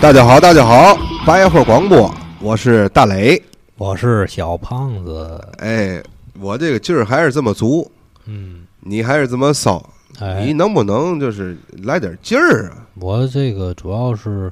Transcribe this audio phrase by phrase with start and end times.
[0.00, 0.96] 大家好，大家好，
[1.26, 3.40] 白话广播，我是大磊。
[3.76, 6.02] 我是小胖子，哎，
[6.40, 7.90] 我这个劲儿还是这么足，
[8.24, 9.84] 嗯，你还是这么骚，
[10.18, 12.86] 你哎，能不能就是来点劲儿啊？
[12.94, 14.50] 我这个主要是，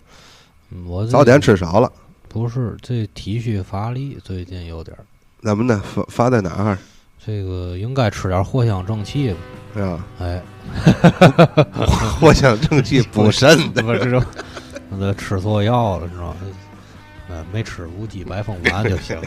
[0.70, 1.90] 嗯我这早点吃少了，
[2.28, 5.00] 不是这体虚乏力，最近有点儿，
[5.42, 5.82] 怎么呢？
[5.82, 6.78] 发发在哪儿？
[7.24, 9.38] 这个应该吃点藿香正气吧？
[9.74, 10.04] 是吧？
[10.20, 10.42] 哎，
[12.20, 14.20] 藿香正气补肾的， 不是
[14.90, 16.36] 那吃错药了，知道吗？
[17.30, 19.18] 哎，没吃无鸡白凤丸就行。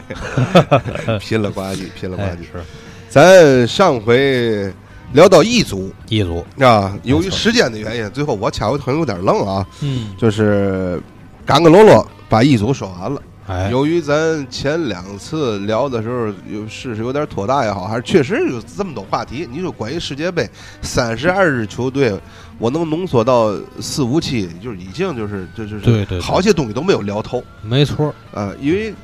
[1.20, 2.42] 拼了呱唧，拼了呱哎，唧。
[2.42, 2.64] 是
[3.08, 4.72] 咱上回
[5.12, 11.00] 聊到异族一组，啊，由于时间的原因，最后我掐我腿有点愣啊，嗯，就是
[11.46, 13.22] 赶个啰啰把异族说完了。
[13.46, 19.48] 哎，由于咱前两次聊的时候，有是是有点拖大也好，还是确实有这么多话题。
[19.50, 20.48] 你说关于世界杯
[20.80, 22.18] 三十二支球队，
[22.62, 28.94] 我能浓缩到四五期，就是已经就是就就是对对对好些东西都没有聊透没错儿，啊、因为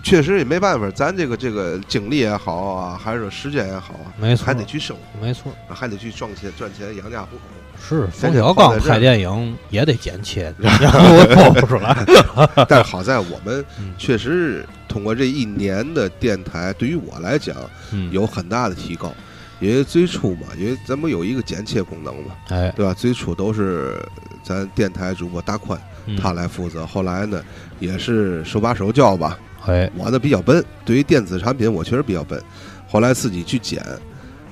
[0.00, 7.42] 确实也没办法，咱这个这个精力也好啊，还是说时间也好啊，没错，还得去生活，没错，还得去赚钱赚钱养家糊口。
[7.82, 11.96] 是冯小刚拍电影也得剪切， 要不我播不出来。
[12.68, 17.56] 但是好在我们嗯确实通过这一年的电台，对于我来讲。
[17.92, 19.12] 嗯，有很大的提高。
[19.60, 22.94] 因为最初嘛，因为咱们有一个剪切功能嘛，哎，对吧？
[22.94, 24.02] 最初都是
[24.42, 27.42] 咱电台主播大宽嗯他来负责，后来呢
[27.78, 29.38] 也是手把手教吧。
[29.66, 32.42] 哎，我呢比较笨，对于电子产品我确实比较笨，
[32.88, 33.84] 后来自己去剪，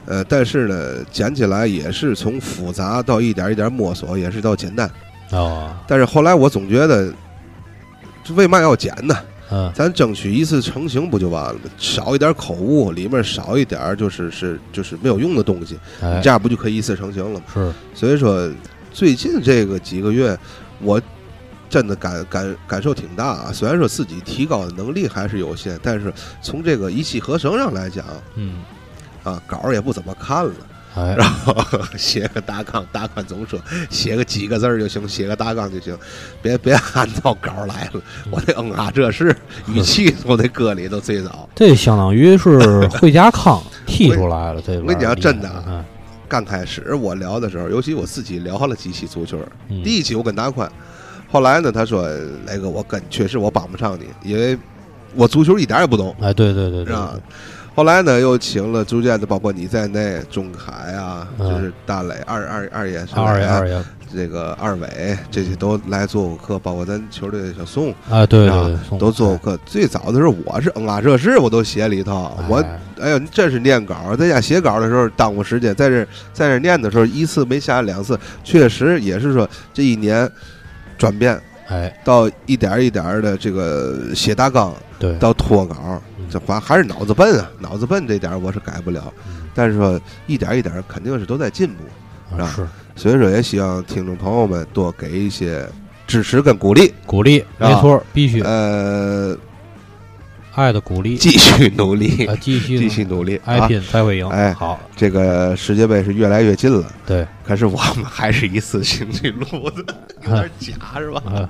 [0.05, 4.91] 呃，但是呢剪起来也是从复杂到一点一点摸索，也是到简单。
[5.31, 7.11] 哦，但是后来我总觉得，
[8.23, 9.17] 这为嘛要剪呢？
[9.51, 11.61] 嗯，咱争取一次成型不就完了吗？
[11.79, 17.47] 少一点口误，里面少一点就是是就是没有用的东西，哎这，样不就可以一次成型了吗？
[17.53, 18.51] 是，所以说，
[18.93, 20.39] 最近这个几个月，
[20.81, 21.01] 我
[21.71, 23.51] 真的感感感受挺大啊。
[23.53, 28.05] 虽然说自己提高的能力还是有限，但是从这个一气呵成上来讲
[28.35, 28.63] 嗯，
[29.23, 30.53] 啊，稿儿也不怎么看了。
[30.99, 31.55] 哎， 然后
[31.97, 33.59] 写个大纲，大宽总说
[33.91, 35.97] 写个几个字儿就行，写个大纲就行，
[36.43, 38.01] 别别按照稿来了。
[38.31, 39.35] 我得嗯啊，这是
[39.67, 41.49] 语 气我得搁里头最早。
[41.55, 45.85] 这相当于是惠家康踢出来了，这我跟你讲真的
[46.29, 49.39] 刚开始我聊的时候，尤其我自己聊了几期足球，
[49.69, 50.71] 嗯，第一期我跟大宽，
[51.31, 52.07] 后来呢，他说
[52.47, 54.59] 那个我跟确实我帮不上你，因为
[55.15, 57.23] 我足球一点也不懂，哎，对对对是吧对对，？
[57.79, 61.49] 后来呢，又请了逐渐的，包括你在内，钟凯啊，嗯。
[61.49, 63.81] 就是大磊、二二二爷、二爷二爷，
[64.13, 68.65] 这个二伟，这些都来做过客，包括咱球队的小宋，啊，对是吧？
[68.65, 69.61] 对对，宋都做过客。
[69.65, 80.29] 最早的时候，我是嗯啊这事我都写里头，我哎哎呦，你真是念稿，在家写稿的时候耽误时间，在这在这念的时候一次没下两次，确实也是说这一年
[80.99, 91.85] 转变哎，到一点一点的这个写大纲对，到脱稿，嗯这还还是脑子笨啊，脑子笨这点我是改不了，嗯但是说一点一点肯定是都在进步，
[92.31, 95.67] 是吧啊是所以说也希望听众朋友们多给一些
[96.07, 99.37] 支持跟鼓励，鼓励，啊没错，必须呃，
[100.55, 103.69] 爱的鼓励，继续努力，啊，继续继续努力，爱啊！
[103.69, 106.85] 拼才会赢，哎好，这个世界杯是越来越近了。
[107.07, 111.23] 对，可是我们还是一次性去录的，有点假是吧？
[111.27, 111.49] 啊，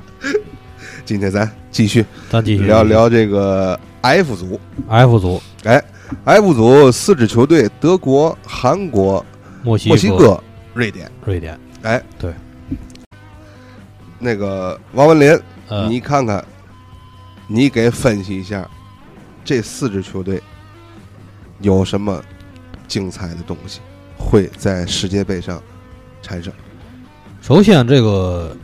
[1.06, 4.60] 今天咱继续咱继续聊聊这个 F 组。
[4.88, 5.82] F 组，哎
[6.25, 9.25] ，F 组四支球队：德国、韩国、
[9.62, 10.42] 墨西墨西哥、
[10.75, 11.10] 瑞典。
[11.25, 12.32] 瑞典，哎，对，
[14.19, 15.38] 那个王文林，
[15.69, 16.44] 呃，你看看，
[17.47, 18.69] 你给分析一下
[19.44, 20.42] 这四支球队
[21.60, 22.22] 有什么
[22.86, 23.80] 精彩的东西
[24.16, 25.62] 会在世界杯上
[26.22, 26.53] 产生？
[27.41, 28.56] 首先，这个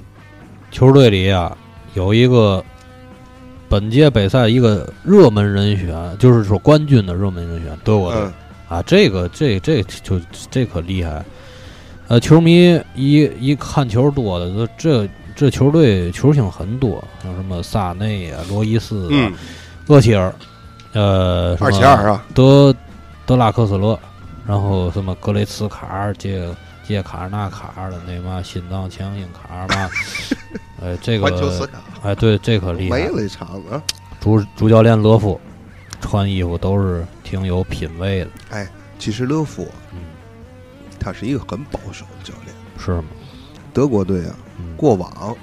[0.71, 1.57] 球队里啊，
[1.95, 2.65] 有一个
[3.75, 8.33] 本届杯赛一个热门人选，就是说冠军的热门人选，德国队、嗯。
[8.69, 11.25] 啊，这个这这就这可厉害。
[12.07, 19.33] 呃，球迷一一看球多的，这这这球队球星很多，像什么萨内啊、罗伊斯啊、嗯，
[19.89, 20.33] 厄齐尔，
[20.93, 22.73] 呃，什么二七二啊，德
[23.27, 23.99] 德拉克斯勒，
[24.47, 26.49] 然后什么格雷茨卡尔、杰
[26.87, 29.91] 杰卡尔纳卡的那嘛心脏强硬卡尔嘛，
[30.83, 33.09] 哎，这环球斯个卡哎，对，这可厉害没。
[33.09, 33.83] 了一场啊！
[34.21, 35.41] 主主教练勒夫
[36.01, 39.99] 穿衣服都是挺有品位的，哎其实勒夫嗯，
[41.01, 42.55] 他是一个很保守的教练。
[42.79, 43.05] 是吗？
[43.73, 45.37] 德国队啊，嗯，过往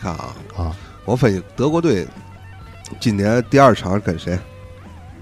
[0.00, 2.06] 看啊，啊，我分析德国队
[3.00, 4.38] 今年第二场跟谁？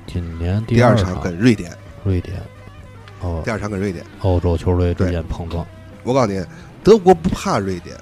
[0.07, 2.43] 今年第二场跟瑞典，瑞典，
[3.23, 3.43] 哦。
[3.45, 4.05] 第，二场跟瑞典。
[4.21, 5.67] 欧洲球队之间碰撞，
[6.03, 6.45] 我告诉你，
[6.85, 7.97] 德国不怕瑞典。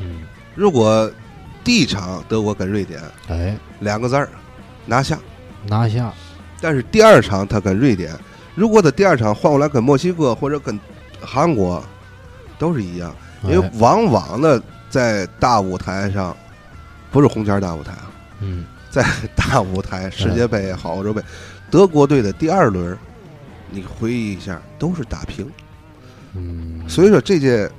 [0.00, 0.22] 嗯，
[0.54, 1.10] 如果
[1.62, 4.28] 第一场德国跟瑞典哎，两个字儿
[4.86, 5.18] 拿下，
[5.66, 6.12] 拿下，
[6.60, 8.16] 但是第二场他跟瑞典，
[8.54, 10.78] 如果他第二场换过来跟墨西哥或者跟
[11.20, 11.82] 韩国，
[12.58, 16.34] 都是一样，因为哎往往呢在大舞台上，
[17.10, 19.04] 不是红圈大舞台啊，嗯，在
[19.36, 21.22] 大舞台世界杯也好，欧洲杯，
[21.70, 22.96] 德国队的第二轮，
[23.72, 25.46] 你回忆一下都是打平，
[26.34, 27.70] 嗯，所以说这届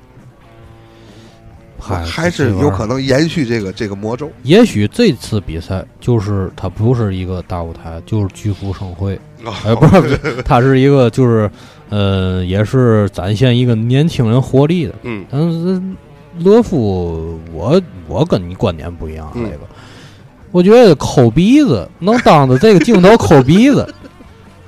[1.79, 2.85] 还还是有可。
[2.85, 4.31] 能延续这个这个魔咒。
[4.43, 9.19] 也许这次比赛就是它不是一个大舞台，就是巨幅盛会，
[9.65, 11.49] 哎，不是， 它是一个就是，
[11.89, 14.93] 呃，也是展现一个年轻人活力的。
[15.03, 15.81] 嗯但是
[16.39, 19.67] 乐福，我我跟你观点不一样，嗯这个，
[20.51, 23.93] 我觉得抠鼻子能当着这个镜头抠鼻子，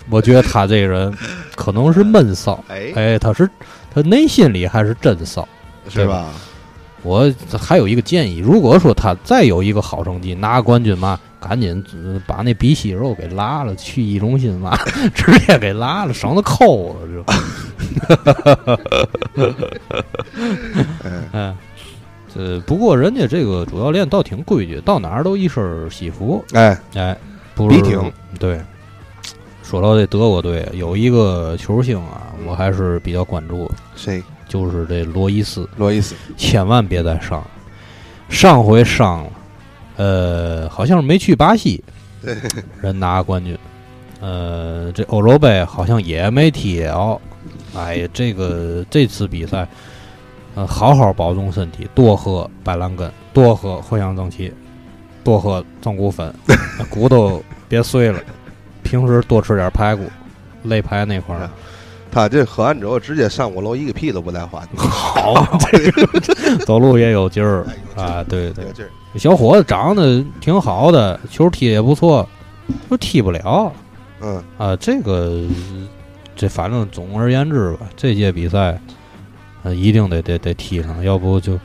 [0.09, 1.13] 我觉得他这个人
[1.55, 3.49] 可能是闷骚，哎，哎，他是
[3.93, 5.47] 他内心里还是真骚。
[5.89, 6.27] 是吧？
[7.01, 7.29] 我
[7.59, 14.77] 还有一个建议，如果说他再有一个好成绩，拿冠军嘛，赶紧呃把那鼻息肉给拉了，去乙中心嘛，
[15.13, 17.21] 直接给拉了，省得抠了就。
[21.03, 21.53] 哎，哎，
[22.33, 27.17] 这不过人家这个主教练倒挺规矩，到哪儿都一身西服，哎，哎，
[27.53, 28.09] 不是笔挺
[28.39, 28.57] 对。
[29.73, 34.21] 说到这德国队，有一个球星啊，我还是比较关注，谁？
[34.47, 35.67] 就是这罗伊斯。
[35.77, 36.13] 罗伊斯。
[36.37, 37.43] 千万别再伤。
[38.29, 39.31] 上回伤了，
[39.95, 41.83] 呃，好像是没去巴西，
[42.81, 43.57] 人拿冠军。
[44.21, 47.19] 呃，这欧洲杯好像也没踢了。
[47.75, 49.67] 哎呀，这个这次比赛，
[50.53, 54.53] 呃，好好保重身体，多喝白兰根，多喝藿香正气，
[55.23, 56.31] 多喝正骨粉，
[56.91, 58.19] 骨头别碎了。
[58.93, 60.07] 平时多吃点排骨，
[60.65, 61.49] 肋排那块儿。
[62.11, 64.67] 他这喝完之后，直接上五楼一个屁都不带还。
[64.77, 68.23] 好，这 个走路也有劲儿啊！
[68.29, 68.63] 对对。
[69.15, 72.29] 小伙子长得挺好的，球踢得也不错，
[72.87, 73.73] 就踢不了
[74.21, 74.75] 嗯，啊。
[74.75, 75.41] 这个
[76.35, 78.79] 这反正总而言之吧，这届比赛
[79.63, 81.57] 呃一定得得得踢上，要不就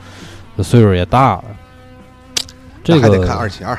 [0.63, 1.43] 岁数也大了。
[2.83, 3.77] 这个还得个看二七二。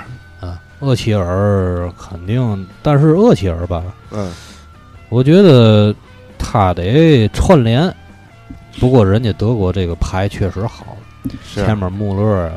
[0.80, 4.32] 啊，厄齐尔肯定，但是厄齐尔吧，嗯，
[5.08, 5.94] 我觉得
[6.38, 7.94] 他得串联。
[8.78, 10.96] 不过人家德国这个牌确实好，
[11.54, 12.52] 前面穆勒啊，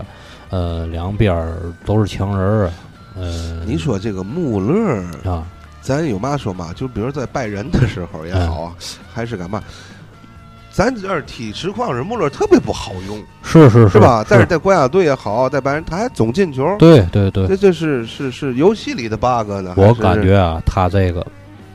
[0.52, 1.54] 呃，两边
[1.86, 2.72] 都是强人
[3.16, 5.46] 呃，你说这个穆勒，啊，
[5.82, 6.72] 咱有嘛说嘛？
[6.74, 8.74] 就比如在拜仁的时候也好啊，
[9.12, 9.62] 还是干嘛？
[10.74, 14.00] 咱这儿踢实况是穆勒特别不好用，是是是。
[14.00, 14.26] 吧？
[14.28, 19.76] 但是在国家队也好，在白人他还总进球，对对对，这这是是是游戏里的 bug 呢？
[19.78, 21.24] 我感觉啊，他这个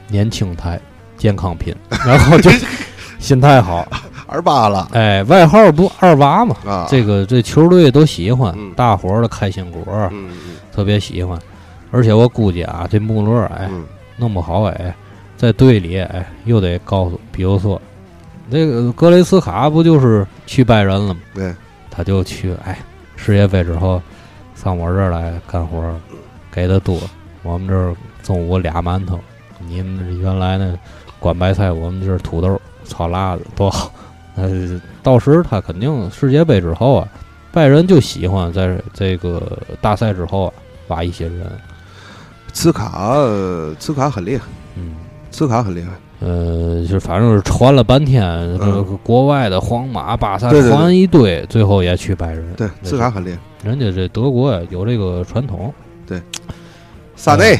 [0.08, 0.80] 年轻态、
[1.16, 1.72] 健康品，
[2.04, 2.50] 然后就
[3.20, 3.86] 心态好，
[4.26, 4.88] 二八了。
[4.92, 6.86] 哎，外号不二娃嘛，啊！
[6.90, 8.72] 这个这球队都喜欢，嗯。
[8.74, 10.56] 大伙儿的开心果儿嗯嗯。
[10.74, 11.38] 特别喜欢，
[11.92, 13.84] 而且我估计啊，这穆勒哎嗯。
[14.16, 14.92] 弄不好哎，
[15.36, 17.80] 在队里哎又得告诉，比如说
[18.50, 21.20] 这个格雷斯卡不就是去拜仁了吗？
[21.34, 21.54] 对，
[21.90, 22.78] 他就去，哎，
[23.16, 24.00] 世界杯之后
[24.54, 25.94] 上我这儿来干活儿，
[26.50, 26.98] 给的多。
[27.42, 29.18] 我们这儿中午俩馒头，
[29.58, 30.76] 你们原来那
[31.18, 33.92] 管白菜，我们这儿土豆炒辣子多好。
[34.34, 37.08] 呃，到时他肯定世界杯之后啊，
[37.52, 40.52] 拜仁就喜欢在这个大赛之后啊
[40.88, 41.50] 挖一些人，
[42.52, 44.44] 茨卡，呃茨卡很厉害，
[45.38, 45.40] 嗯。
[45.40, 45.90] 茨卡很厉害。
[46.20, 52.52] 呃，就反正是传了半天，这个国外的皇马、巴萨嗯对对对传一堆，最后也去拜仁。
[52.54, 53.38] 对，斯卡很厉害。
[53.62, 55.72] 人家这德国呀有这个传统，
[56.04, 56.20] 对
[57.14, 57.56] 萨内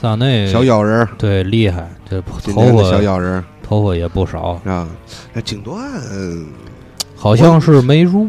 [0.00, 4.88] 萨内小妖人，对厉害，这头发小妖人头发也不少，啊。
[5.34, 5.76] 哎，锦缎
[7.14, 8.26] 好像是没入，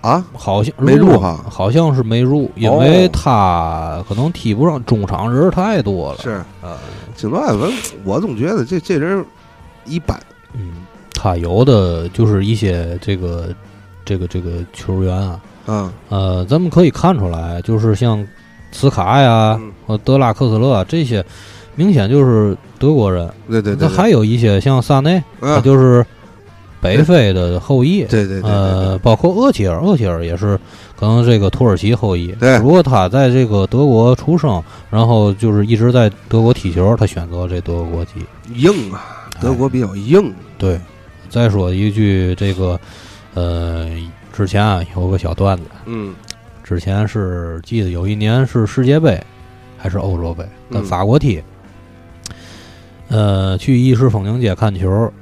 [0.00, 6.18] 啊，好像没入哈好像是没入，因为哦他可能踢不上，中场人太多了。
[6.18, 6.42] 是
[7.16, 7.72] 啊，锦端，我
[8.04, 9.24] 我总觉得这这人
[9.84, 10.18] 一般。
[10.52, 13.48] 嗯，他有的就是一些这个
[14.04, 18.26] 这个这个球员啊，嗯，呃，咱们可以看出来，就是像
[18.72, 21.24] 茨卡呀嗯和德拉克斯勒啊这些，
[21.74, 23.28] 明显就是德国人。
[23.48, 26.04] 对对对，那还有一些像萨内，他嗯，就是
[26.80, 28.04] 北非的后裔。
[28.04, 30.58] 对对对对呃，包括厄齐尔，厄齐尔也是
[30.96, 32.32] 可能这个土耳其后裔。
[32.32, 38.12] 对如果他在这个德国出生，然后就是一直在德国踢球，他选择这德国国籍。
[38.54, 40.32] 硬啊，德国比较硬。
[40.58, 40.80] 对，
[41.28, 42.80] 再说一句，这个
[43.34, 43.90] 呃，
[44.32, 46.14] 之前啊有个小段子，嗯
[46.64, 49.22] 之前是记得有一年是世界杯
[49.78, 51.42] 还是欧洲杯跟嗯法国踢，
[53.08, 55.12] 呃，去意式风情街看球，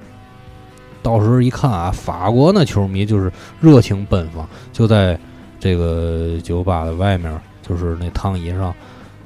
[1.02, 5.18] 到时一看啊，法国那球迷就是热情奔放，就在
[5.64, 7.32] 这个酒吧的外面，
[7.66, 8.74] 就是那躺椅上，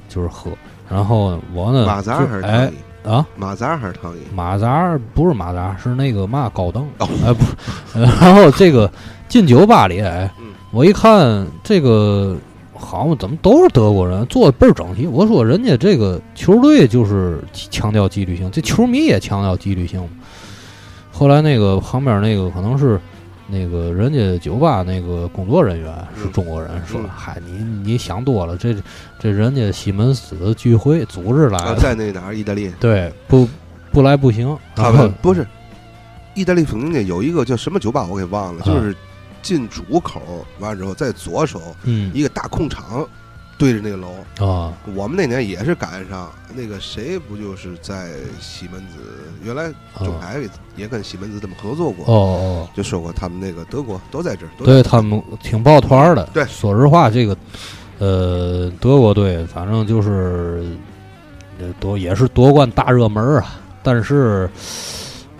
[0.07, 0.49] 就是喝。
[0.89, 2.71] 然后我呢，马扎还是哎
[3.03, 4.19] 啊，马扎还是躺椅？
[4.33, 6.87] 马扎不是马扎，是那个嘛高凳。
[7.25, 7.43] 哎不，
[7.99, 8.89] 然后这个
[9.27, 10.31] 进酒吧里，哎，
[10.71, 12.37] 我一看这个。
[12.81, 15.05] 好嘛，怎么都是德国人，做的倍儿整齐。
[15.05, 20.01] 我说人家这个球队就是强调纪律性，这球迷也强调纪律性。
[21.11, 22.97] 后来那个旁边那个可能是
[23.49, 28.75] 那个人家酒吧那个工作人员是中国人，说：“嗨，你你想多了，这
[29.17, 32.71] 这人家西门子聚会组织来在那哪儿意大利？
[32.79, 33.47] 对，不
[33.91, 34.57] 不来不行。
[34.75, 35.45] 他们不是
[36.33, 38.95] 意大利风景街有一个叫什么酒吧，我给忘了，就是。”
[39.41, 43.07] 进主口完之后，在左手，嗯，一个大空场，
[43.59, 44.73] 对着那个楼啊。
[44.95, 48.95] 我们那年也是赶上那个谁，不就是在西门子？
[49.43, 50.39] 原来中海
[50.75, 54.49] 也跟西门子他们合作过，哦哦，就说过他们那个德国都在这儿。
[54.57, 56.27] 对他们挺抱团的。
[56.33, 57.37] 对，说实话，这个
[57.99, 60.63] 呃，德国队反正就是
[61.79, 63.59] 夺也是夺冠大热门啊。
[63.83, 64.49] 但是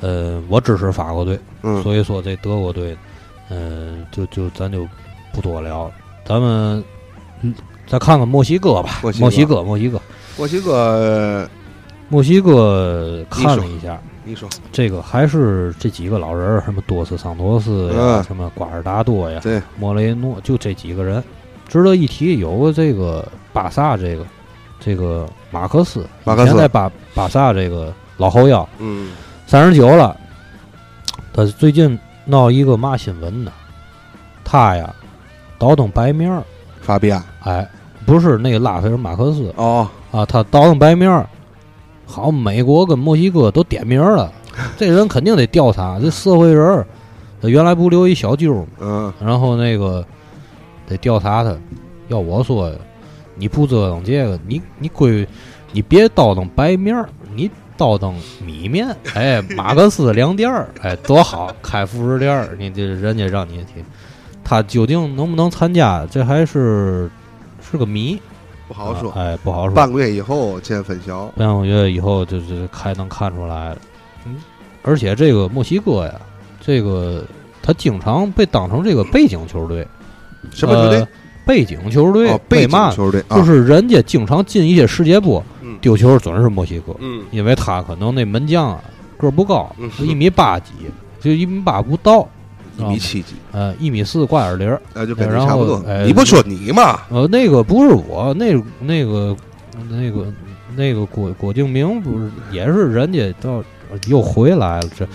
[0.02, 1.40] 呃，我支持法国队，
[1.82, 2.96] 所以说这德国队。
[3.52, 4.88] 嗯，就就咱就
[5.34, 6.84] 不多聊了，咱们
[7.90, 9.02] 再看看墨西哥吧。
[9.02, 10.02] 墨西哥，墨西哥，
[10.38, 11.50] 墨西哥，
[12.08, 21.22] 墨西哥看了一下，你说这个还是这几个老人，什么多斯桑托斯呀，什么瓜尔达多呀，对，莫雷诺，就这几个人。
[21.68, 24.26] 值得一提，有个这个巴萨，这个
[24.80, 29.12] 这个马克思，马克思在巴巴萨这个老后腰，嗯，
[29.46, 30.16] 三十九了，
[31.34, 32.00] 他最近。
[32.26, 33.52] 闹一个嘛新闻呢？
[34.44, 34.94] 他呀，
[35.58, 36.44] 倒腾白面儿，
[36.80, 37.68] 法比亚，哎，
[38.10, 39.54] 不是那个拉菲尔马克思。
[39.56, 39.88] 哦。
[40.12, 41.30] 啊，他倒腾白面儿，
[42.06, 44.32] 好，美国跟墨西哥都点名了，
[44.76, 46.88] 这人肯定得调查，这社会人儿，
[47.40, 48.68] 他原来不留一小揪吗？
[48.80, 50.04] 嗯，然后那个
[50.88, 51.56] 得调查他，
[52.08, 52.72] 要我说，
[53.36, 55.28] 你不折腾这个，你你归，
[55.72, 57.52] 你别倒腾白面儿，你。
[57.78, 58.14] 倒腾
[58.46, 63.82] 米面，哎，马克思粮店儿， 哎，多好，开副食店儿，你这人家让你去，
[64.44, 67.10] 他究竟能不能参加，这还是
[67.70, 68.20] 是个谜，
[68.68, 69.74] 不好说，哎，不好说。
[69.76, 73.78] 半个月以后见分晓，半个月以后就是开能看出来了。
[74.26, 74.38] 嗯，
[74.82, 76.14] 而且这个墨西哥呀，
[76.60, 77.24] 这个
[77.62, 79.88] 他经常被当成这个背景球队，
[80.52, 81.08] 什么球队？
[81.46, 85.44] 背景球队，背景球队，就是人家经常进一些世界波。
[85.82, 88.84] 丢球准是墨西哥，嗯，因为他可能那门将啊
[89.18, 90.74] 个儿不高，一米八几，
[91.22, 92.28] 就一米八不到，
[92.80, 95.84] 一米七几，呃，一米四挂点零儿，呃，就跟差不多。
[96.06, 97.02] 你不说你吗？
[97.10, 99.36] 呃，那个不是我，那那个
[99.90, 100.28] 那个
[100.76, 103.64] 那个郭郭敬明不是也是人家到
[104.08, 105.08] 又回来了这，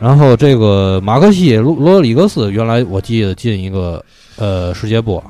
[0.00, 4.04] 然后这个马克西罗罗里格斯原来我记得进一个
[4.36, 5.22] 呃世界波，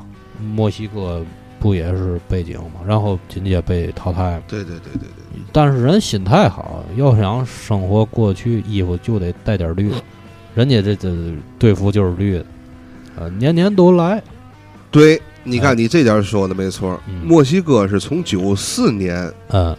[0.55, 1.25] 墨西哥。
[1.61, 2.83] 不也是背景嘛？
[2.87, 4.39] 然后紧接被淘汰。
[4.47, 5.41] 对对对对对。
[5.51, 9.91] 但是人心态好，要想生活过去，衣服就得带点绿。
[10.55, 11.13] 人家这这
[11.59, 12.47] 队服就是绿的，
[13.17, 14.23] 呃，年年都来。
[14.91, 17.01] 对，你看你这点说的没错。
[17.25, 19.77] 墨西哥是从九四年，嗯，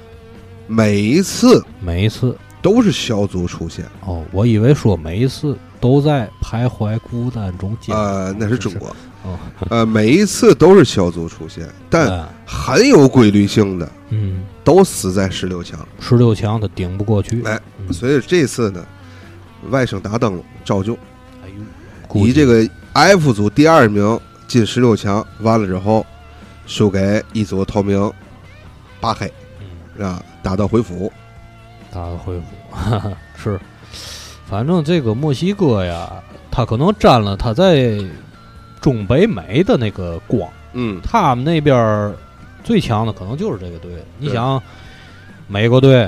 [0.67, 3.85] 每一次每一次都是小组出现。
[4.05, 7.77] 哦，我以为说每一次都在徘徊孤单中。
[7.87, 8.89] 呃，那是中国。
[9.23, 9.39] 哦
[9.69, 15.79] 呃，每一次都是小组出现，但很有规律性的，嗯，都死在十六强。
[15.99, 17.59] 十六强他顶不过去，哎，
[17.91, 18.85] 所以这次呢，
[19.69, 20.97] 外甥打灯笼照旧，
[21.43, 26.05] 哎呦，以这个 F 组第二名进十六强，完了之后
[26.65, 28.11] 输给一组头名
[28.99, 29.31] 巴黑，
[29.99, 31.11] 啊，打道回府，
[31.91, 32.45] 打道回府。
[33.35, 33.59] 是，
[34.45, 37.99] 反正这个墨西哥呀，他可能沾了他在。
[38.81, 42.13] 中北美的那个光，嗯，他们那边
[42.63, 43.93] 最强的可能就是这个队。
[44.19, 44.61] 你想，
[45.47, 46.07] 美国队，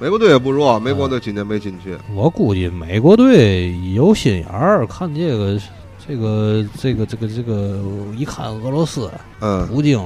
[0.00, 1.94] 美国队也不弱，美国队今年没进去。
[2.14, 5.60] 我估计美国队有心眼儿，看这个，
[6.08, 7.78] 这个，这个，这个，这个，
[8.16, 10.02] 一看俄罗斯，嗯，普京，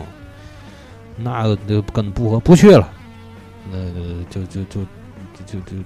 [1.16, 2.92] 那个就跟不合，不去了，
[3.70, 4.80] 那个就就就
[5.46, 5.76] 就就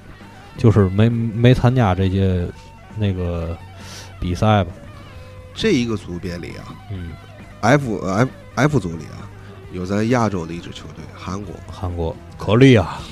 [0.56, 2.48] 就是没没参加这些
[2.96, 3.54] 那个
[4.18, 4.70] 比赛吧。
[5.54, 7.10] 这一个组别里啊，嗯
[7.60, 9.28] ，F F F 组里啊，
[9.70, 13.02] 有咱亚洲的一支球队，韩国，韩国可厉啊，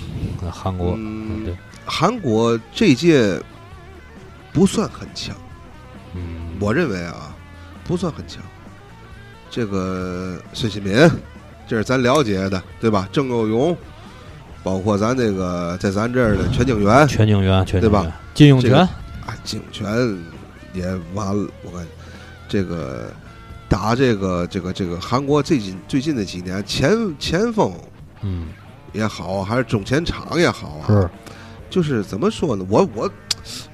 [0.51, 0.97] 韩国，
[1.45, 3.41] 对，韩国这届
[4.53, 5.35] 不算很强，
[6.15, 7.35] 嗯，我认为啊，
[7.85, 8.43] 不算很强。
[9.51, 10.95] 这个孙兴民，
[11.67, 13.09] 这是咱了解的，对吧？
[13.11, 13.77] 郑佑荣，
[14.63, 18.13] 包括咱这个在咱这儿的全景元，全景元，对吧？
[18.35, 18.89] 金永泉啊，
[19.45, 19.87] 金永泉
[20.75, 21.89] 也完了，我感觉。
[22.49, 23.13] 这个
[23.69, 27.75] 打这个这个这个韩国最近最近的几年前前锋
[28.23, 28.47] 嗯，
[28.97, 31.11] 也好，还是中前场也好啊，是，
[31.69, 32.67] 就是怎么说呢？
[32.69, 33.11] 我我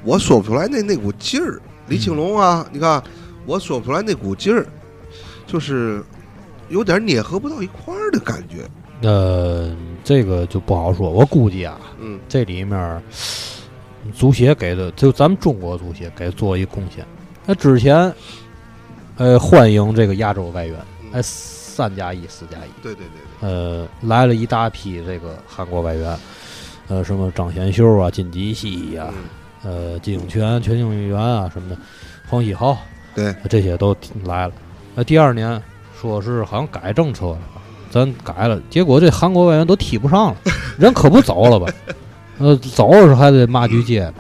[0.05, 1.61] 我说不出来那那股劲儿。
[1.89, 3.03] 李青龙啊，你看
[3.45, 4.67] 我说不出来那股劲儿，
[5.47, 6.03] 就是
[6.69, 8.69] 有点捏合不到一块儿的感觉。
[9.03, 11.11] 呃，这个就不好说。
[11.11, 13.03] 我估计啊，嗯这里面
[14.15, 17.05] 足协给的，就咱们中国足协给做一贡献。
[17.45, 18.15] 那之前，
[19.17, 20.79] 呃，欢迎这个亚洲外援，
[21.13, 21.23] 哎，嗯，
[21.73, 26.19] 三加一、四加一，对对对对呃，来了一大批这个韩国外援，
[26.89, 29.09] 呃，什么张贤秀啊、金吉熙呀、
[29.63, 31.77] 对，呃，金永权、全景元啊什么的，
[32.29, 32.77] 黄喜浩，
[33.15, 34.53] 对，这些都来了。
[34.95, 35.61] 那第二年
[35.99, 37.39] 说是好像改政策了，
[37.91, 40.37] 咱改了，结果这韩国外援都踢不上了，
[40.79, 41.73] 人可不走了吧？
[42.39, 44.15] 呃，走的时候还得骂句街呢，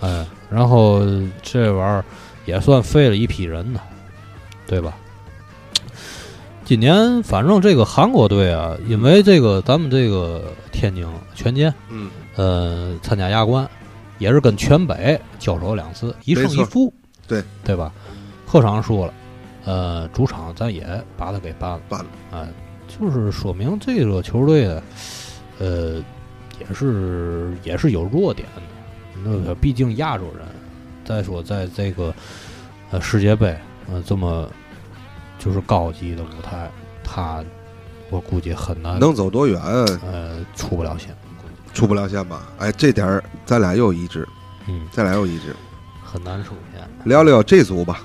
[0.00, 1.00] 哎，然后
[1.42, 2.04] 这玩意儿
[2.46, 3.80] 也算废了一批人呢，
[4.66, 4.96] 对吧？
[6.68, 11.02] 今年反正这个韩国队啊，因为这个咱们这个天津
[11.34, 13.66] 权健，嗯，呃，参加亚冠，
[14.18, 16.92] 也是跟全北交手两次，一胜一负，
[17.26, 17.42] 对。
[17.64, 17.90] 对吧？
[18.46, 19.14] 客场输了，
[19.64, 22.46] 呃，主场咱也把他给办了，办了，哎、
[22.86, 24.82] 就是说明这个球队的，
[25.60, 25.94] 呃，
[26.60, 28.62] 也是也是有弱点的。
[29.24, 30.46] 那个毕竟亚洲人，
[31.02, 32.14] 再说在这个
[32.90, 33.56] 呃世界杯，
[33.90, 34.46] 呃这么
[35.38, 36.70] 就是高级的舞台，
[37.04, 37.42] 他
[38.10, 41.14] 我估计很难能走多远呃出不了线，
[41.72, 42.42] 出不了线吧？
[42.58, 44.26] 哎，这点儿咱俩又一致，
[44.66, 45.54] 嗯，咱俩又一致。
[46.02, 46.88] 很难出线。
[47.04, 48.00] 聊聊这组吧，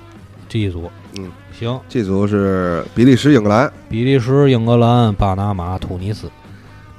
[0.50, 3.72] 这一组，嗯，行，这组是比利时、英格兰。
[3.90, 6.30] 比利时、英格兰、巴拿马、突尼斯，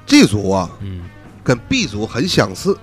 [0.06, 1.02] 这组啊，嗯，
[1.42, 2.76] 跟 B 组很相似，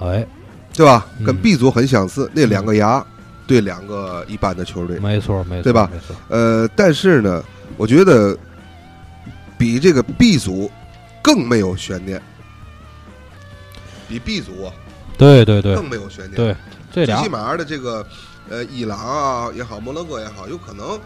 [0.00, 0.26] 哎，
[0.74, 1.06] 对吧？
[1.18, 3.04] 嗯跟 B 组很相似，那两个牙
[3.48, 4.98] 对两个一般的球队。
[5.00, 5.90] 没错，没错，对吧？
[5.90, 7.42] 没错，呃，但是呢，
[7.78, 8.36] 我觉得
[9.56, 10.70] 比这个 B 组
[11.22, 12.22] 更没有悬念，
[14.06, 14.72] 比 B 组啊。
[15.16, 15.74] 对对对。
[15.74, 16.36] 更没有悬念。
[16.36, 16.54] 对，
[16.92, 17.16] 这俩。
[17.16, 18.06] 最起码的这个
[18.50, 21.00] 呃，伊朗啊也好，摩洛哥也好，有可能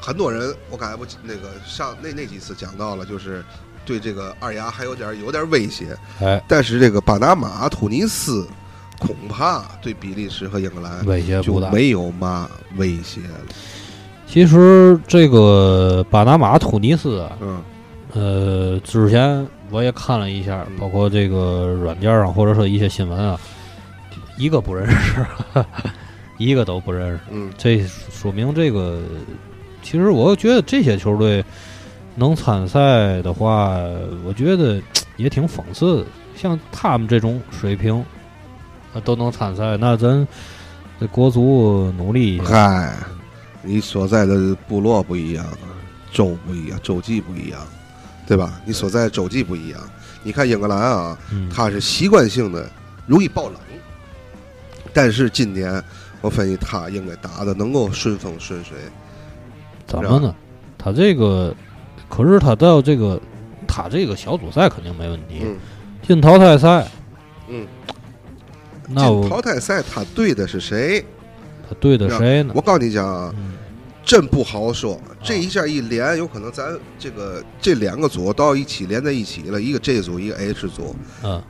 [0.00, 3.44] 很多人，我刚才不那个上那那几次讲到了，就是
[3.84, 8.46] 对这个二牙还有点有点威胁，哎，但是这个巴拿马、突尼斯
[9.02, 11.70] 恐怕对比利时和英格兰威胁不大。
[11.70, 13.40] 没有嘛威胁了。
[14.26, 17.62] 其实这个巴拿马、突尼斯啊，嗯
[18.14, 23.38] 呃，之前我也看了一下，嗯包括这个软件上或者说一些新闻啊，
[24.38, 25.26] 一个不认识，
[26.38, 27.20] 一个都不认识。
[27.30, 29.00] 嗯这说明这个，
[29.82, 31.44] 其实我觉得这些球队
[32.14, 33.76] 能参赛的话，
[34.24, 34.80] 我觉得
[35.16, 36.06] 也挺讽刺的。
[36.34, 38.02] 像他们这种水平，
[38.94, 40.26] 啊都能参赛，那咱
[41.00, 42.44] 这国足努力一下。
[42.44, 42.96] 嗨，
[43.62, 45.44] 你所在的部落不一样，
[46.12, 47.60] 州不一样，州际不一样，
[48.26, 48.60] 对吧？
[48.64, 49.80] 你所在的州际不一样。
[50.22, 51.18] 你看英格兰啊，
[51.52, 52.68] 他，是习惯性的
[53.06, 53.56] 容易爆冷，
[54.92, 55.82] 但是今年
[56.20, 58.76] 我分析他应该打的能够顺风顺水。
[59.86, 60.34] 怎么呢？
[60.78, 61.54] 他这个，
[62.08, 63.20] 可是他到这个，
[63.66, 65.56] 他这个小组赛肯定没问题，嗯
[66.06, 66.88] 进淘汰赛，
[67.48, 67.66] 嗯，
[68.94, 71.04] 进淘汰赛他对的是谁？
[71.68, 72.52] 他对的谁呢？
[72.54, 73.52] 我告诉你讲啊，嗯
[74.04, 75.00] 真不好说。
[75.22, 80.96] 这一下一连，有可能咱这个这两个组到一起连在一起了，一个 J 组，一个 H 组。
[81.22, 81.40] 嗯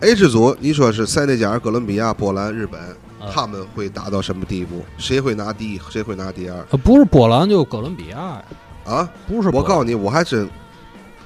[0.00, 2.78] ，H 组，你说是塞内加尔、哥伦比亚、波兰、日本，
[3.22, 4.84] 嗯他们会打到什么地步？
[4.98, 5.80] 谁会拿第一？
[5.90, 6.66] 谁会拿第二？
[6.70, 8.44] 呃不是波兰就哥伦比亚呀，
[8.84, 9.10] 啊！
[9.26, 9.48] 不是。
[9.48, 10.46] 我告诉你，我还真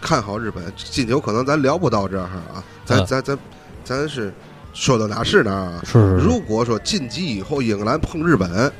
[0.00, 0.72] 看好日本。
[0.76, 2.22] 今天有可能咱聊不到这儿
[2.54, 3.38] 啊，咱嗯咱咱
[3.84, 4.32] 咱是
[4.72, 5.80] 说到哪是哪儿啊。
[5.84, 8.70] 是是是，如果说晋级以后英格兰碰日本，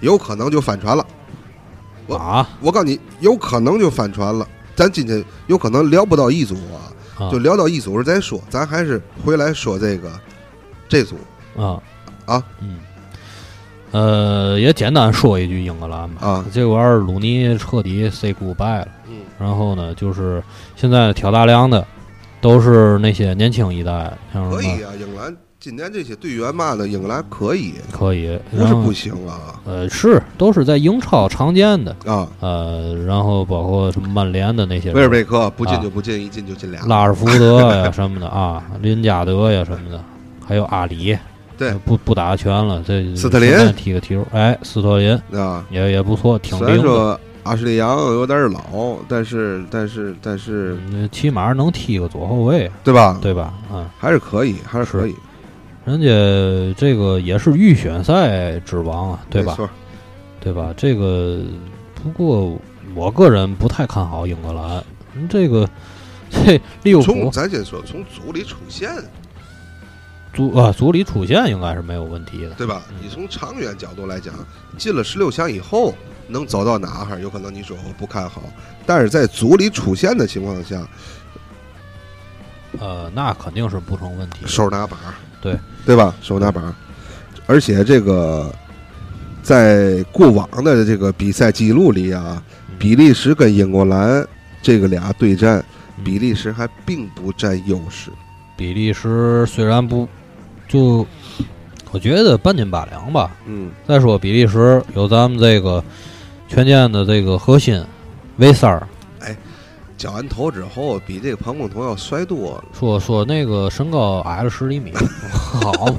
[0.00, 1.04] 有可能就翻船了。
[2.06, 4.46] 我啊我告诉你，有可能就翻船了。
[4.74, 6.90] 咱今天有可能聊不到一组啊，
[7.26, 8.40] 啊就聊到一组时再说。
[8.48, 10.10] 咱还是回来说这个
[10.88, 11.16] 这组
[11.56, 11.78] 啊
[12.24, 12.78] 啊，嗯，
[13.90, 16.26] 呃，也简单说一句英格兰吧。
[16.26, 18.88] 啊，这玩意儿鲁尼彻底 say goodbye 了。
[19.08, 20.42] 嗯然后呢，就是
[20.76, 21.86] 现在挑大梁的
[22.40, 29.60] 都是那些年轻一代，像可以啊，英格兰今年这些队员嘛的，英格兰可以，可以，不是不行啊。
[29.66, 32.26] 呃是都是在英超常见的，啊！
[32.40, 36.80] 呃，然后包括什么曼联的那些人威尔贝克不进啊就不进，一进就进俩。
[36.86, 40.02] 拉尔福德呀 什么的啊，林加德呀什么的，
[40.46, 41.16] 还有阿里，
[41.58, 41.74] 对。
[41.84, 43.50] 不不打拳了，这斯特林。
[43.74, 53.18] 踢个球，哎，斯特林啊，也也不错，挺虽然灵阿什利杨有点老，但是但是但是，嗯，起码能踢个左后卫，对吧？
[53.22, 53.54] 对吧？
[53.70, 55.14] 啊，还是可以，还是可以，
[55.84, 59.56] 人家这个也是预选赛之王啊，对吧？
[60.40, 60.74] 对吧？
[60.76, 61.40] 这个
[61.94, 62.58] 不过
[62.94, 64.82] 我个人不太看好英格兰。
[65.28, 65.68] 这个
[66.30, 68.90] 这 利物从浦咱先说，从组里出现，
[70.32, 72.50] 组啊组里出现应该是没有问题的。
[72.50, 72.82] 对吧？
[72.90, 74.34] 嗯你从长远角度来讲，
[74.78, 75.94] 进了十六强以后
[76.30, 78.42] 能走到哪哈儿，有可能你说我不看好，
[78.86, 80.86] 但是在组里出现的情况下，
[82.78, 84.46] 呃，那肯定是不成问题。
[84.46, 86.14] 手拿把儿，对对吧？
[86.22, 86.74] 手拿把儿，
[87.46, 88.54] 而且这个
[89.42, 94.26] 在过往的这个比赛记录里啊，嗯比利时跟英格兰
[94.62, 95.58] 这个俩对战，
[95.98, 98.10] 嗯比利时还并不占优势。
[98.56, 100.08] 比利时虽然不
[100.68, 101.06] 就，
[101.90, 103.36] 我觉得半斤八两吧。
[103.46, 105.82] 嗯，再说比利时有咱们这个
[106.50, 107.80] 权健的这个核心
[108.38, 108.84] 维塞尔，
[109.96, 112.64] 交完头之后，比这个庞梦彤要帅多了。
[112.76, 114.92] 说说那个身高矮了十厘米，
[115.30, 115.94] 好，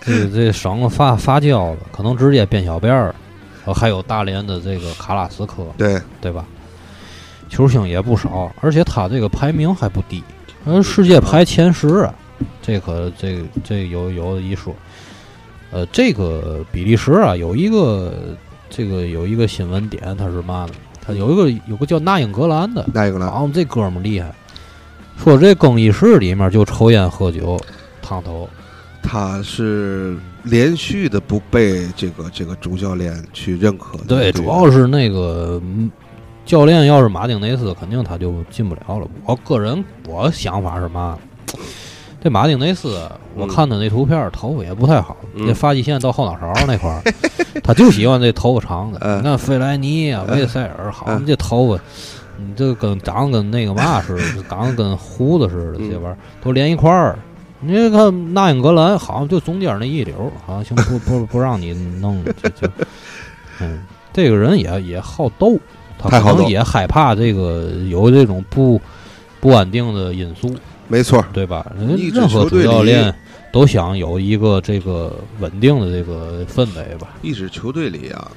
[0.00, 3.14] 这这省了发发胶了，可能直接变小辫儿。
[3.66, 6.46] 呃还有大连的这个卡拉斯科，对，对吧？
[7.50, 10.24] 球星也不少，而且他这个排名还不低，
[10.64, 12.14] 呃，世界排前十啊，
[12.62, 14.74] 这可这这有有一说。
[15.72, 18.14] 呃，这个比利时啊，有一个
[18.68, 20.74] 这个有一个新闻点，他是嘛呢？
[21.00, 23.26] 他有一个有个叫纳英格兰的，那个呢？
[23.28, 24.34] 啊，这哥们儿厉害，
[25.16, 27.56] 说这更衣室里面就抽烟喝酒，
[28.02, 28.48] 烫头，
[29.02, 34.04] 他是连续的不被这个这个主教练去认可的。
[34.06, 35.90] 对，主要是那个嗯
[36.44, 39.08] 教练要是马丁内斯，肯定他就进不了了。
[39.24, 41.16] 我个人我想法是嘛？
[42.26, 45.46] 这马丁内斯，我看他那图片，头发也不太好，嗯。
[45.46, 47.00] 这发际线到后脑勺那块儿，
[47.62, 48.98] 他就喜欢这头发长的。
[49.00, 49.20] 嗯。
[49.20, 51.80] 你看费莱尼啊、维塞尔，好，像这头发，
[52.36, 55.88] 你这跟长得跟那个嘛似的，长得跟胡子似的，嗯。
[55.88, 57.16] 这玩意儿都连一块儿。
[57.60, 60.10] 你看纳英格兰，好像就中间那一绺，
[60.44, 62.68] 好像不不不让你弄，就就，
[63.60, 65.56] 嗯，这个人也也好斗，
[65.96, 68.80] 他可能也害怕这个有这种不
[69.38, 70.52] 不安定的因素，
[70.88, 71.70] 没错，对吧？
[72.12, 73.14] 任何主教练
[73.52, 77.08] 都想有一个这个稳定的这个氛围吧。
[77.22, 78.30] 一支球队里啊，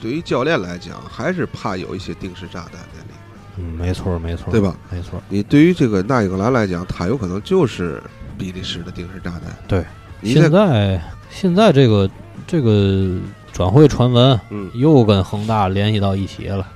[0.00, 4.76] 对于教练来讲，还是怕有一些定时炸弹在里面，嗯，没错，没错，对吧？
[4.90, 8.02] 没错，你对于这个纳英格兰来讲，他有可能就是
[8.38, 9.42] 比利时的定时炸弹。
[9.66, 9.80] 对，
[10.22, 11.00] 在现在
[11.30, 12.08] 现在这个
[12.46, 13.16] 这个
[13.52, 16.66] 转会传闻嗯又跟恒大联系到一起了，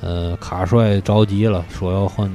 [0.00, 2.30] 呃，卡帅着急了，说要换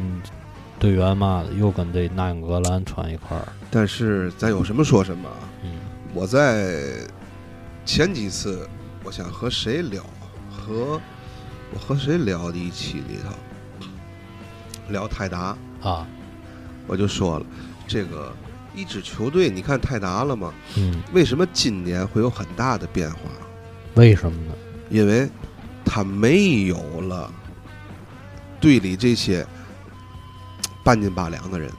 [0.79, 3.47] 队员嘛的，又跟这纳英格兰串一块儿。
[3.69, 5.35] 但是咱有什么说什么啊。
[5.63, 5.71] 嗯
[6.11, 6.83] 我在
[7.85, 8.67] 前几次，
[9.03, 10.03] 我想和谁聊，
[10.49, 10.99] 和
[11.71, 13.85] 我和谁聊的一期里头，
[14.87, 16.07] 聊泰达，啊，
[16.87, 17.45] 我就说了，
[17.87, 18.33] 这个
[18.73, 20.51] 一支球队，你看泰达了吗？
[20.77, 23.19] 嗯，为什么今年会有很大的变化？
[23.93, 24.53] 为什么呢？
[24.89, 25.29] 因为
[25.85, 27.31] 他没有了
[28.59, 29.45] 队里这些
[30.89, 31.71] 半斤八两的人，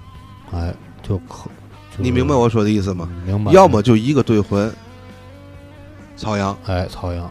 [0.53, 1.51] 哎，就可，
[1.97, 3.09] 就你明白我说的意思吗？
[3.11, 3.51] 嗯明白。
[3.51, 4.73] 要么就一个队魂，
[6.17, 7.29] 曹阳，哎，曹阳，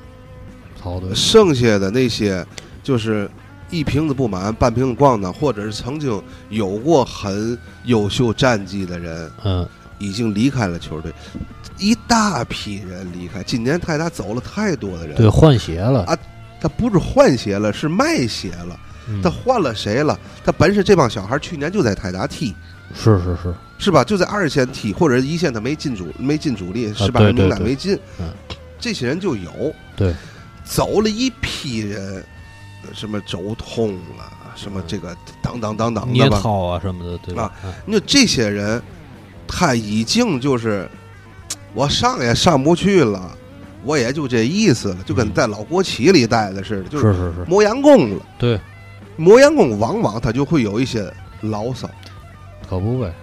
[0.77, 2.45] 曹队，剩下的那些
[2.83, 3.31] 就是
[3.69, 9.65] 一瓶子不满半瓶子咣当，或者是曾经有过很优秀战绩的人，嗯，
[9.99, 11.13] 已经离开了球队，
[11.77, 13.41] 一大批人离开。
[13.41, 16.03] 今年泰达走了太多的人，对，换血了。
[16.03, 16.17] 啊
[16.61, 18.77] 他不是换血了，是卖血了。
[19.09, 20.17] 嗯他换了谁了？
[20.45, 22.55] 他本身这帮小孩去年就在泰达踢，
[22.93, 24.03] 是是是，是吧？
[24.03, 28.27] 就在二线踢，或者一线他没进主没进主力，十八人对对对名单没进嗯，
[28.79, 29.51] 这些人就有。
[29.95, 30.13] 对，
[30.63, 32.23] 走了一批人，
[32.93, 36.39] 什么周通啊，什么这个等等等等聂的吧。
[36.41, 37.51] 涛啊什么的，对吧？
[37.63, 38.81] 嗯你说这些人，
[39.47, 40.87] 他已经就是
[41.73, 43.31] 我上也上不去了，
[43.83, 48.25] 我也就这意思了，就跟嗯在老国企里待的似的，就是是是是，磨洋工了。
[48.37, 48.59] 对，
[49.19, 51.89] 磨洋工往往他就会有一些牢骚，
[52.69, 53.13] 可不呗。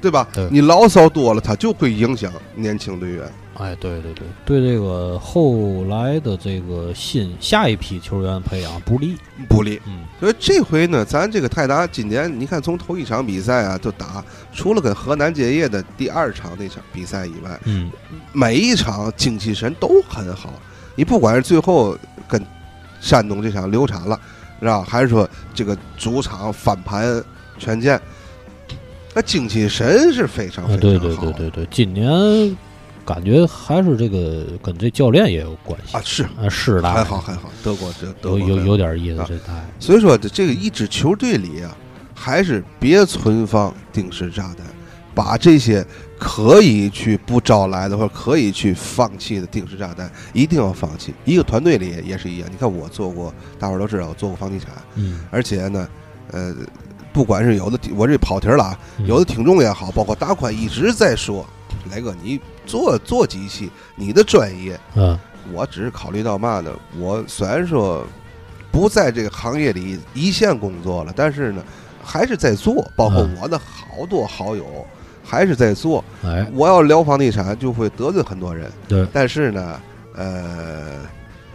[0.00, 0.28] 对吧？
[0.32, 3.28] 对你牢骚多了，他就会影响年轻队员。
[3.54, 9.16] 哎，对对对，对这个后来的这个新下一批球员培养不利。
[9.48, 17.90] 不利，嗯，所以这回呢，咱这个泰达今年，你看从头一场比赛啊，就打，除了跟河南建业的第二场那场比赛以外，嗯，
[18.32, 20.52] 每一场精气神都很好。
[20.94, 21.98] 你不管是最后
[22.28, 22.40] 跟
[23.00, 24.20] 山东这场流产了，
[24.60, 24.82] 是吧？
[24.82, 27.22] 还是说这个主场翻盘
[27.58, 28.00] 权健，
[29.14, 30.98] 那精气神是非常非啊，常好。
[30.98, 32.56] 对对对对对，今年
[33.04, 35.96] 感觉还是这个跟这教练也有关系。
[35.96, 36.24] 啊，是。
[36.24, 41.76] 啊，是的，还好还好，德国这德有有有点意思啊，这太所以说，这这个一支球队里啊，
[42.14, 44.66] 还是别存放定时炸弹，
[45.14, 45.84] 把这些
[46.18, 51.14] 可以去不招来的，或者可以去放弃的定时炸弹，一定要放弃。
[51.24, 52.48] 一个团队里也是一样。
[52.50, 55.88] 你看我做过，大伙儿都知道我做过房地产，嗯，而且呢，
[56.32, 56.54] 呃，
[57.12, 61.46] 不管是有的我这跑题了啊，嗯有的听众也好，包括大宽一直在说，
[61.90, 65.18] 雷哥你做做机器，你的专业，嗯
[65.52, 66.70] 我只是考虑到嘛呢？
[66.98, 68.04] 我虽然说
[68.70, 71.64] 不在这个行业里一线工作了，但是呢，
[72.04, 72.86] 还是在做。
[72.94, 74.86] 包括嗯我的好多好友
[75.28, 76.02] 还是在做。
[76.24, 78.70] 哎，我要聊房地产，就会得罪很多人。
[78.88, 79.80] 对，但是呢，
[80.14, 81.00] 呃，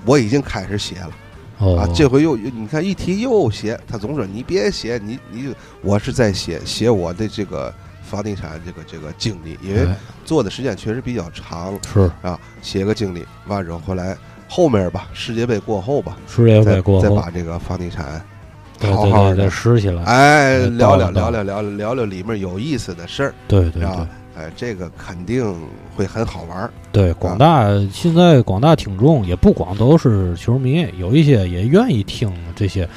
[0.06, 1.12] 我已经开始写了
[1.58, 1.90] 哦，啊。
[1.96, 11.78] 这回又你看一提又写，他总说你别写，你你我是在写写我的这个房地产这个这个经历，因为哎做的时间确实比较长。
[11.92, 14.16] 是啊，写个经历，完之后回来
[14.48, 18.33] 后面吧，世界杯过后吧，世界再杯过后，再把这个房地产对
[18.92, 24.08] 好好的拾起来，哎呃聊聊聊聊聊聊聊聊里面有意思的事儿，对对对？
[24.36, 25.56] 哎，这个肯定
[25.96, 26.72] 会很好玩儿。
[26.92, 32.90] 对，广大现在广大听众也不光都是球迷，有一些也愿意听这些，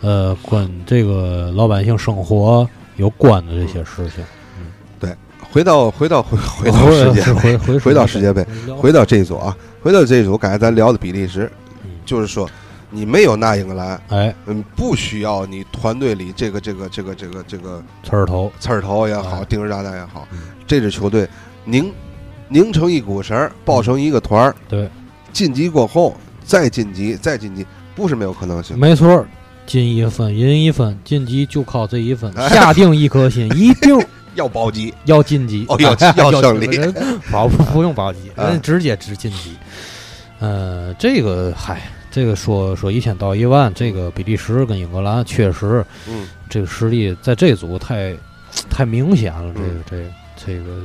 [0.00, 4.24] 呃，跟这个老百姓生活有关的这些事情。
[4.60, 4.66] 嗯，
[5.00, 5.12] 对
[5.50, 11.50] 回到回到回回到世界杯，回回回到世界杯，回到这一组啊，回到这一组，刚才咱聊的比利时，
[11.82, 12.48] 嗯就是说
[12.94, 19.44] 你没有拿英格兰，哎，嗯，不需要你团队里这个这个这个这个这个刺儿头，刺儿头也好，哎。
[19.46, 21.28] 定时炸弹也好嗯，这支球队
[21.64, 21.92] 拧
[22.48, 24.88] 拧成一股绳儿，抱成一个团儿，对，
[25.32, 28.78] 晋级过后再晋级，再晋级，不是没有可能性。
[28.78, 29.26] 没错儿，
[29.66, 32.48] 进一分赢一分，晋级就靠这一分，哎。
[32.50, 33.98] 下定一颗心， 一定
[34.36, 36.78] 要保级，要晋级，哦要要胜利
[37.32, 38.50] 保不不用保级，啊。
[38.50, 39.56] 人直接直晋级。
[40.38, 41.82] 呃，这个嗨，
[42.14, 48.14] 这个说说一千到一万，这个比利时跟英格兰确实嗯，这个实力在这组太
[48.70, 50.04] 太明显了，这个嗯这个
[50.36, 50.80] 这个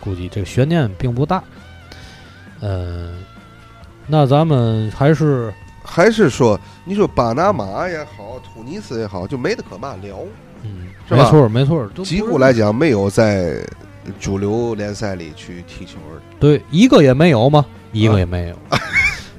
[0.00, 1.44] 估计这个悬念并不大。
[2.60, 3.12] 呃，
[4.06, 5.52] 那咱们还是
[5.84, 10.20] 还是说，你说巴拿马也好，突尼斯也好，就没得可嘛聊。
[10.62, 13.62] 嗯，是吧没错没错几乎来讲，没有在
[14.18, 16.22] 主流联赛里去踢球的。
[16.40, 17.62] 对一个也没有吗？
[17.92, 18.56] 一啊个也没有，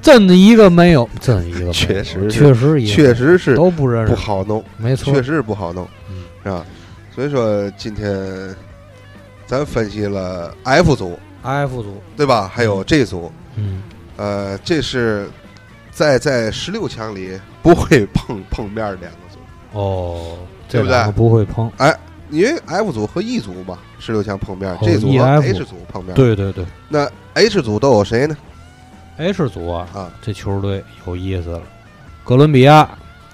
[0.07, 4.13] 真的一个没有，真一个确实确实确实是都不认识。
[4.13, 5.13] 不，好弄，没错。
[5.13, 6.23] 确，实是不好弄，嗯。
[6.45, 6.65] 是吧？
[7.13, 8.55] 所以说今天
[9.45, 12.49] 咱分析了 F 组，F 组，对吧？
[12.53, 13.83] 还有 G 组，嗯，
[14.15, 15.27] 呃，这是
[15.91, 19.39] 在在十六强里不会碰碰面儿两个组，
[19.77, 20.37] 哦，
[20.69, 21.11] 对不对？
[21.11, 21.93] 不会碰，哎
[22.29, 26.65] 因为 F 组和 E 组嘛，十六强碰面哦，G 组和 H 组碰面。，对对对。
[26.87, 28.37] 那 H 组都有谁呢？
[29.17, 31.61] ，H 组啊，啊，这球队有意思了，
[32.23, 32.89] 哥伦比亚、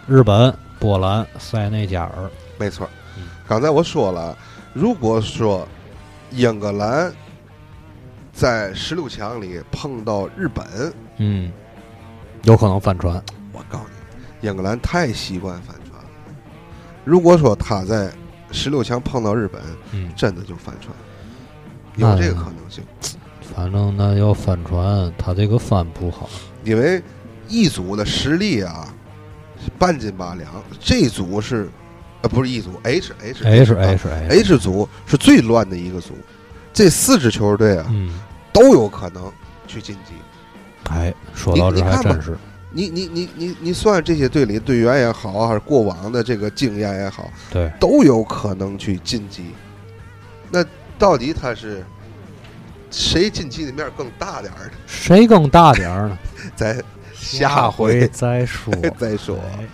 [0.07, 4.37] 日本、波兰、塞内加尔，没错嗯，刚才我说了，
[4.73, 5.67] 如果说
[6.31, 7.13] 英格兰
[8.31, 11.51] 在十六强里碰到日本，嗯，
[12.43, 16.09] 有可能翻船，我告诉你，英格兰太习惯翻船了。
[17.03, 18.11] 如果说他在
[18.51, 20.95] 十六强碰到日本，嗯，真的就翻船，
[21.95, 22.83] 有这个可能性。
[23.55, 26.29] 反正那要翻船，他这个翻不好，
[26.63, 27.01] 因为
[27.47, 28.93] 一组的实力啊，
[29.63, 31.69] 是半斤八两，这组是，
[32.21, 36.13] 呃，不是一组，H H H 啊 H H，H 组是最乱的一个组，
[36.73, 38.09] 这四支球队啊嗯，
[38.51, 39.31] 都有可能
[39.67, 40.13] 去晋级。
[40.89, 42.37] 哎，说到这还真是，
[42.71, 49.43] 你你你你你算这些队里队员也好，还是过往的这个经验也好，对，都有可能去晋级。
[50.49, 50.65] 那
[50.97, 51.85] 到底他是
[52.93, 54.71] 谁晋级的面更大点儿呢？
[54.85, 56.17] 谁更大点儿呢？
[56.55, 56.79] 咱
[57.15, 58.73] 下回再说。
[58.97, 59.37] 再说。
[59.57, 59.65] 哎